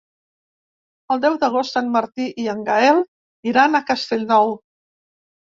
El 1.15 1.19
deu 1.25 1.35
d'agost 1.43 1.77
en 1.83 1.91
Martí 1.97 2.27
i 2.45 2.47
en 2.55 2.63
Gaël 2.71 3.03
iran 3.53 3.77
a 3.77 3.83
Castellnou. 3.93 4.57